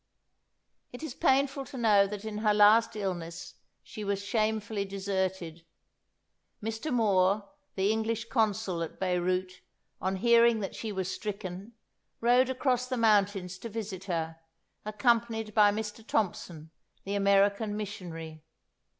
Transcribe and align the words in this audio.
'"It 0.93 1.03
is 1.03 1.13
painful 1.13 1.63
to 1.65 1.77
know 1.77 2.07
that 2.07 2.25
in 2.25 2.39
her 2.39 2.55
last 2.55 2.95
illness 2.95 3.53
she 3.83 4.03
was 4.03 4.25
shamefully 4.25 4.83
deserted. 4.83 5.63
Mr. 6.59 6.91
Moore, 6.91 7.47
the 7.75 7.91
English 7.91 8.25
consul 8.27 8.81
at 8.81 8.99
Beyrout, 8.99 9.61
on 10.01 10.15
hearing 10.15 10.59
that 10.61 10.73
she 10.73 10.91
was 10.91 11.13
stricken, 11.13 11.73
rode 12.19 12.49
across 12.49 12.87
the 12.87 12.97
mountains 12.97 13.59
to 13.59 13.69
visit 13.69 14.05
her, 14.05 14.37
accompanied 14.85 15.53
by 15.53 15.69
Mr. 15.71 16.03
Thompson, 16.07 16.71
the 17.03 17.13
American 17.13 17.77
missionary. 17.77 18.43